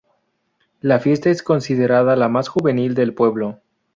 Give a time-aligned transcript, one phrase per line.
[0.79, 3.59] La fiesta es considerada la más juvenil del pueblo.